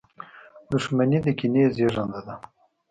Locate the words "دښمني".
0.71-1.19